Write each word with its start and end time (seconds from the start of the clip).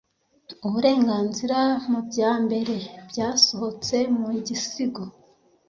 uburenganzira 0.67 1.59
mubyambere 1.89 2.77
byasohotse 3.09 3.95
mu 4.17 4.27
gisigo 4.45 5.03